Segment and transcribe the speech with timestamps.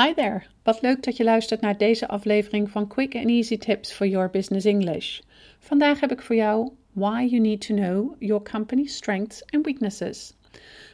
[0.00, 3.92] Hi there, wat leuk dat je luistert naar deze aflevering van Quick and Easy Tips
[3.92, 5.20] for Your Business English.
[5.58, 10.34] Vandaag heb ik voor jou Why You Need to Know Your Company's Strengths and Weaknesses.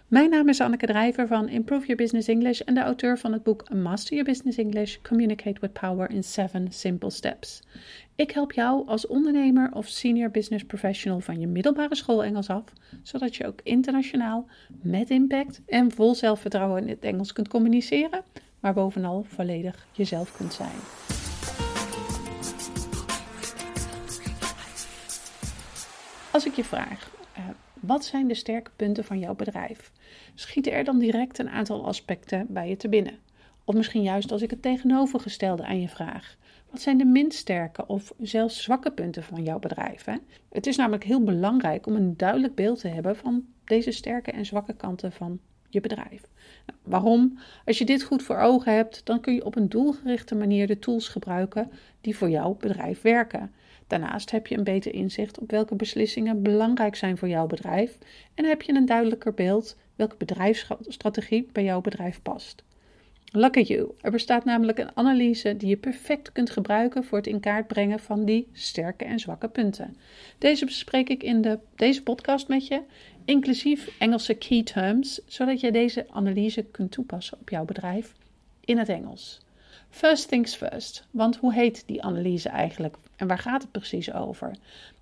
[0.09, 3.43] Mijn naam is Anneke Drijver van Improve Your Business English en de auteur van het
[3.43, 7.63] boek Master Your Business English: Communicate with Power in 7 Simple Steps.
[8.15, 12.65] Ik help jou als ondernemer of senior business professional van je middelbare school Engels af,
[13.03, 14.47] zodat je ook internationaal
[14.83, 18.25] met impact en vol zelfvertrouwen in het Engels kunt communiceren
[18.65, 20.78] maar bovenal volledig jezelf kunt zijn.
[26.33, 27.45] Als ik je vraag, uh,
[27.80, 29.92] wat zijn de sterke punten van jouw bedrijf?
[30.34, 33.19] Schieten er dan direct een aantal aspecten bij je te binnen?
[33.65, 36.37] Of misschien juist als ik het tegenovergestelde aan je vraag.
[36.70, 40.05] Wat zijn de minst sterke of zelfs zwakke punten van jouw bedrijf?
[40.05, 40.17] Hè?
[40.48, 44.47] Het is namelijk heel belangrijk om een duidelijk beeld te hebben van deze sterke en
[44.47, 45.41] zwakke kanten van
[45.74, 46.23] je bedrijf.
[46.66, 47.38] Nou, waarom?
[47.64, 50.78] Als je dit goed voor ogen hebt, dan kun je op een doelgerichte manier de
[50.78, 53.53] tools gebruiken die voor jouw bedrijf werken.
[53.86, 57.98] Daarnaast heb je een beter inzicht op welke beslissingen belangrijk zijn voor jouw bedrijf
[58.34, 62.64] en heb je een duidelijker beeld welke bedrijfsstrategie bij jouw bedrijf past.
[63.36, 63.91] Lucky you.
[64.00, 68.00] Er bestaat namelijk een analyse die je perfect kunt gebruiken voor het in kaart brengen
[68.00, 69.97] van die sterke en zwakke punten.
[70.38, 72.83] Deze bespreek ik in de, deze podcast met je,
[73.25, 78.14] inclusief Engelse key terms, zodat je deze analyse kunt toepassen op jouw bedrijf
[78.61, 79.41] in het Engels.
[79.91, 84.56] First things first, want hoe heet die analyse eigenlijk en waar gaat het precies over?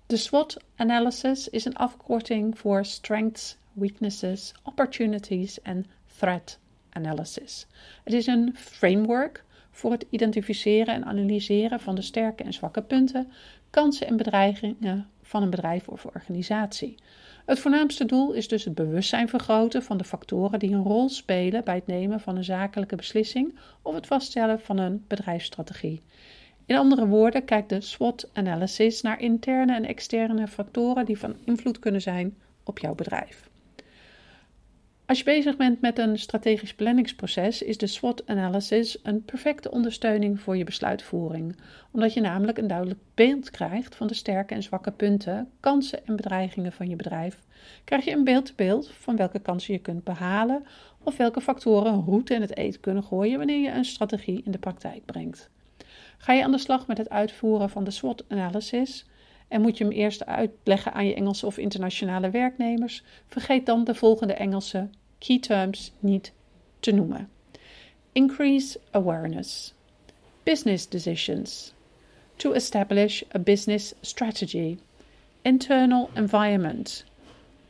[0.05, 5.85] De SWOT analysis is een afkorting voor Strengths, Weaknesses, Opportunities en
[6.17, 7.67] Threat analysis.
[8.03, 13.31] Het is een framework voor het identificeren en analyseren van de sterke en zwakke punten,
[13.69, 16.95] kansen en bedreigingen van een bedrijf of organisatie.
[17.45, 21.63] Het voornaamste doel is dus het bewustzijn vergroten van de factoren die een rol spelen
[21.63, 26.01] bij het nemen van een zakelijke beslissing of het vaststellen van een bedrijfsstrategie.
[26.65, 32.01] In andere woorden kijkt de SWOT-analysis naar interne en externe factoren die van invloed kunnen
[32.01, 33.49] zijn op jouw bedrijf.
[35.05, 40.57] Als je bezig bent met een strategisch planningsproces, is de SWOT-analysis een perfecte ondersteuning voor
[40.57, 41.55] je besluitvoering,
[41.91, 46.15] omdat je namelijk een duidelijk beeld krijgt van de sterke en zwakke punten, kansen en
[46.15, 47.39] bedreigingen van je bedrijf.
[47.83, 50.63] Krijg je een beeld-beeld van welke kansen je kunt behalen
[51.03, 54.51] of welke factoren een route in het eten kunnen gooien wanneer je een strategie in
[54.51, 55.49] de praktijk brengt.
[56.17, 59.05] Ga je aan de slag met het uitvoeren van de SWOT-analysis?
[59.53, 63.95] En moet je hem eerst uitleggen aan je Engelse of internationale werknemers, vergeet dan de
[63.95, 66.31] volgende Engelse key terms niet
[66.79, 67.29] te noemen.
[68.11, 69.73] Increase awareness.
[70.43, 71.73] Business decisions.
[72.35, 74.77] To establish a business strategy.
[75.41, 77.05] Internal environment.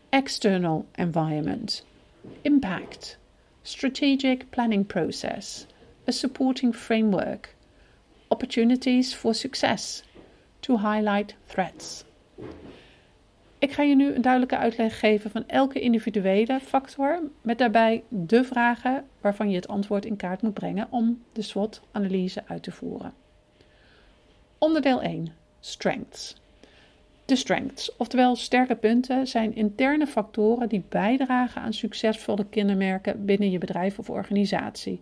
[0.09, 1.85] External environment.
[2.41, 3.17] Impact.
[3.61, 5.65] Strategic planning process.
[6.07, 7.55] A supporting framework.
[8.27, 10.03] Opportunities for success
[10.63, 12.03] to highlight threats.
[13.57, 18.43] Ik ga je nu een duidelijke uitleg geven van elke individuele factor, met daarbij de
[18.43, 23.13] vragen waarvan je het antwoord in kaart moet brengen om de SWOT-analyse uit te voeren.
[24.57, 26.35] Onderdeel 1: Strengths.
[27.25, 33.57] De strengths, oftewel sterke punten, zijn interne factoren die bijdragen aan succesvolle kenmerken binnen je
[33.57, 35.01] bedrijf of organisatie.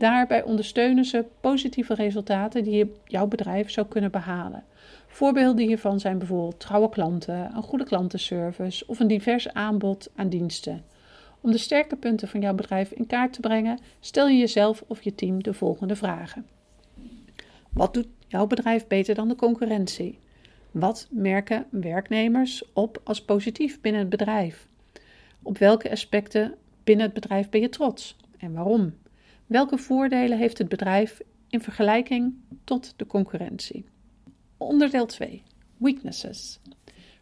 [0.00, 4.64] Daarbij ondersteunen ze positieve resultaten die jouw bedrijf zou kunnen behalen.
[5.06, 10.84] Voorbeelden hiervan zijn bijvoorbeeld trouwe klanten, een goede klantenservice of een divers aanbod aan diensten.
[11.40, 15.02] Om de sterke punten van jouw bedrijf in kaart te brengen, stel je jezelf of
[15.02, 16.46] je team de volgende vragen.
[17.70, 20.18] Wat doet jouw bedrijf beter dan de concurrentie?
[20.70, 24.66] Wat merken werknemers op als positief binnen het bedrijf?
[25.42, 28.94] Op welke aspecten binnen het bedrijf ben je trots en waarom?
[29.50, 32.34] Welke voordelen heeft het bedrijf in vergelijking
[32.64, 33.84] tot de concurrentie?
[34.56, 35.42] Onderdeel 2.
[35.76, 36.60] Weaknesses.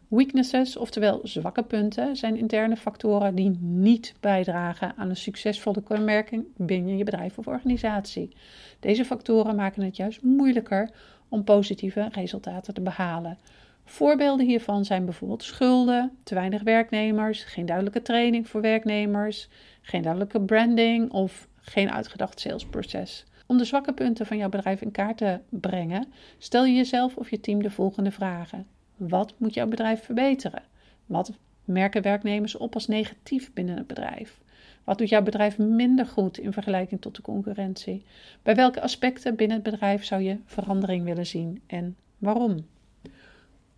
[0.07, 6.97] Weaknesses, oftewel zwakke punten, zijn interne factoren die niet bijdragen aan een succesvolle kenmerking binnen
[6.97, 8.35] je bedrijf of organisatie.
[8.79, 10.89] Deze factoren maken het juist moeilijker
[11.29, 13.37] om positieve resultaten te behalen.
[13.85, 19.49] Voorbeelden hiervan zijn bijvoorbeeld schulden, te weinig werknemers, geen duidelijke training voor werknemers,
[19.81, 23.25] geen duidelijke branding of geen uitgedacht salesproces.
[23.45, 27.29] Om de zwakke punten van jouw bedrijf in kaart te brengen, stel je jezelf of
[27.29, 28.67] je team de volgende vragen.
[28.97, 30.63] Wat moet jouw bedrijf verbeteren?
[31.05, 31.31] Wat
[31.65, 34.39] merken werknemers op als negatief binnen het bedrijf?
[34.83, 38.03] Wat doet jouw bedrijf minder goed in vergelijking tot de concurrentie?
[38.43, 42.65] Bij welke aspecten binnen het bedrijf zou je verandering willen zien en waarom?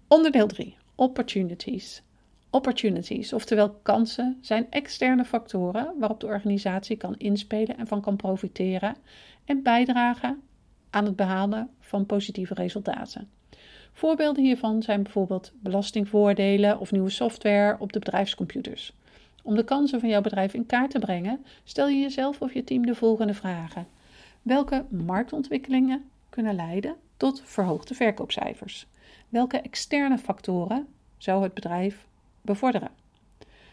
[0.08, 0.76] Onderdeel 3.
[0.96, 2.02] Opportunities.
[2.54, 8.96] Opportunities, oftewel kansen, zijn externe factoren waarop de organisatie kan inspelen en van kan profiteren
[9.46, 10.42] en bijdragen
[10.90, 13.30] aan het behalen van positieve resultaten.
[13.94, 18.94] Voorbeelden hiervan zijn bijvoorbeeld belastingvoordelen of nieuwe software op de bedrijfscomputers.
[19.44, 22.64] Om de kansen van jouw bedrijf in kaart te brengen, stel je jezelf of je
[22.64, 23.88] team de volgende vragen:
[24.42, 28.88] Welke marktontwikkelingen kunnen leiden tot verhoogde verkoopcijfers?
[29.30, 30.88] Welke externe factoren
[31.18, 32.06] zou het bedrijf
[32.42, 32.90] bevorderen?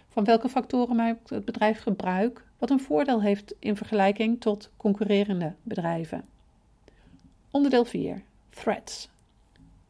[0.08, 5.54] Van welke factoren maakt het bedrijf gebruik wat een voordeel heeft in vergelijking tot concurrerende
[5.62, 6.24] bedrijven?
[7.50, 8.22] Onderdeel 4.
[8.50, 9.08] Threats.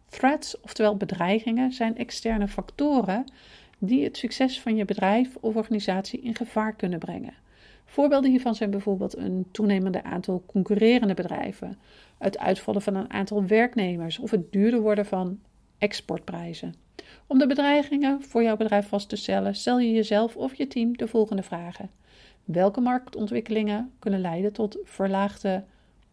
[0.09, 3.25] Threats, oftewel bedreigingen, zijn externe factoren
[3.79, 7.35] die het succes van je bedrijf of organisatie in gevaar kunnen brengen.
[7.85, 11.79] Voorbeelden hiervan zijn bijvoorbeeld een toenemende aantal concurrerende bedrijven,
[12.19, 15.39] het uitvallen van een aantal werknemers of het duurder worden van
[15.79, 16.75] exportprijzen.
[17.31, 20.97] Om de bedreigingen voor jouw bedrijf vast te stellen, stel je jezelf of je team
[20.97, 21.91] de volgende vragen.
[22.45, 25.65] Welke marktontwikkelingen kunnen leiden tot verlaagde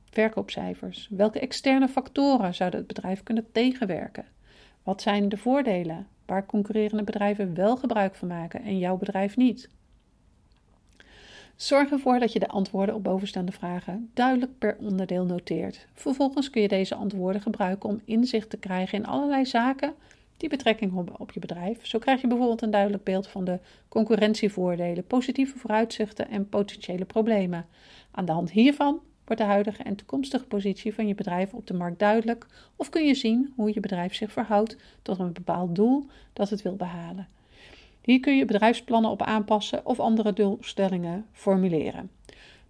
[0.10, 1.08] verkoopcijfers?
[1.12, 4.26] Welke externe factoren zouden het bedrijf kunnen tegenwerken?
[4.84, 9.70] Wat zijn de voordelen waar concurrerende bedrijven wel gebruik van maken en jouw bedrijf niet?
[11.56, 15.88] Zorg ervoor dat je de antwoorden op bovenstaande vragen duidelijk per onderdeel noteert.
[15.94, 19.94] Vervolgens kun je deze antwoorden gebruiken om inzicht te krijgen in allerlei zaken
[20.38, 21.86] die betrekking op je bedrijf.
[21.86, 27.66] Zo krijg je bijvoorbeeld een duidelijk beeld van de concurrentievoordelen, positieve vooruitzichten en potentiële problemen.
[28.12, 31.74] Aan de hand hiervan wordt de huidige en toekomstige positie van je bedrijf op de
[31.74, 36.06] markt duidelijk of kun je zien hoe je bedrijf zich verhoudt tot een bepaald doel
[36.34, 37.28] dat het wil behalen.
[38.02, 42.10] Hier kun je bedrijfsplannen op aanpassen of andere doelstellingen formuleren.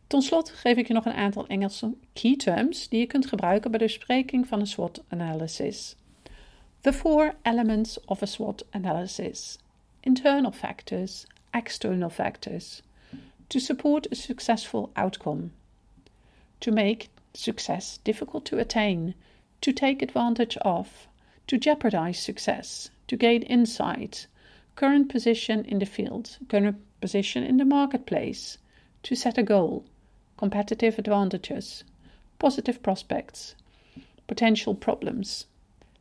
[0.08, 3.72] Tot slot geef ik je nog een aantal Engelse key terms die je kunt gebruiken
[3.72, 5.96] bij de bespreking van een SWOT analysis.
[6.86, 9.58] The four elements of a SWOT analysis:
[10.04, 12.84] internal factors, external factors,
[13.50, 15.52] to support a successful outcome,
[16.60, 19.16] to make success difficult to attain,
[19.62, 21.08] to take advantage of,
[21.48, 24.28] to jeopardize success, to gain insight
[24.76, 28.60] current position in the field, current position in the marketplace,
[29.02, 29.86] to set a goal,
[30.38, 31.84] competitive advantages,
[32.38, 33.56] positive prospects,
[34.28, 35.48] potential problems.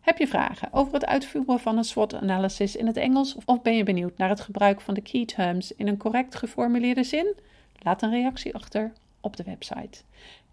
[0.04, 3.82] Heb je vragen over het uitvoeren van een SWOT-analysis in het Engels of ben je
[3.82, 7.34] benieuwd naar het gebruik van de key terms in een correct geformuleerde zin?
[7.78, 10.02] Laat een reactie achter op de website.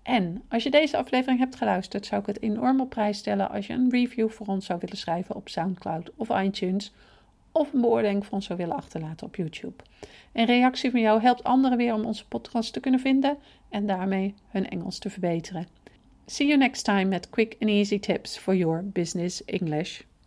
[0.04, 3.68] En als je deze aflevering hebt geluisterd, zou ik het enorm op prijs stellen als
[3.68, 6.94] je een review voor ons zou willen schrijven op SoundCloud of iTunes
[7.52, 9.84] of een beoordeling van zou willen achterlaten op YouTube.
[10.34, 13.38] Een reactie van jou helpt anderen weer om onze podcast te kunnen vinden
[13.70, 15.81] en daarmee hun Engels te verbeteren.
[16.32, 20.04] See you next time at quick and easy tips for your business English.